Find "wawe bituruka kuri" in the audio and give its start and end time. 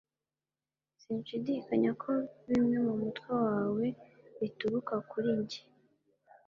3.45-5.29